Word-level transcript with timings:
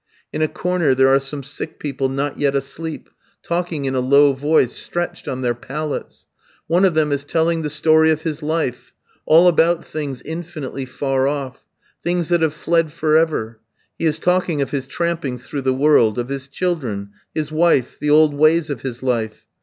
In 0.33 0.41
a 0.41 0.47
corner 0.47 0.95
there 0.95 1.09
are 1.09 1.19
some 1.19 1.43
sick 1.43 1.77
people 1.77 2.09
not 2.09 2.39
yet 2.39 2.55
asleep, 2.55 3.07
talking 3.43 3.85
in 3.85 3.93
a 3.93 3.99
low 3.99 4.33
voice, 4.33 4.73
stretched 4.75 5.27
on 5.27 5.43
their 5.43 5.53
pallets. 5.53 6.25
One 6.65 6.85
of 6.85 6.95
them 6.95 7.11
is 7.11 7.23
telling 7.23 7.61
the 7.61 7.69
story 7.69 8.09
of 8.09 8.23
his 8.23 8.41
life, 8.41 8.93
all 9.27 9.47
about 9.47 9.85
things 9.85 10.23
infinitely 10.23 10.85
far 10.85 11.27
off; 11.27 11.67
things 12.03 12.29
that 12.29 12.41
have 12.41 12.55
fled 12.55 12.91
for 12.91 13.15
ever; 13.15 13.59
he 13.95 14.05
is 14.05 14.17
talking 14.17 14.59
of 14.59 14.71
his 14.71 14.87
trampings 14.87 15.45
through 15.45 15.61
the 15.61 15.71
world, 15.71 16.17
of 16.17 16.29
his 16.29 16.47
children, 16.47 17.11
his 17.35 17.51
wife, 17.51 17.99
the 17.99 18.09
old 18.09 18.33
ways 18.33 18.71
of 18.71 18.81
his 18.81 19.03
life. 19.03 19.45